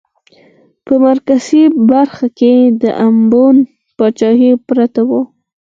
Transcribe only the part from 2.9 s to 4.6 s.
امبون پاچاهي